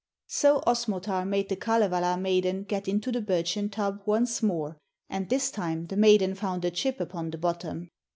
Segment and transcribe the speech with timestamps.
[0.25, 4.79] 'So Osmotar made the Kalevala maiden get into the birchen tub once more,
[5.11, 7.87] and this time the maiden found a chip upon the bottom.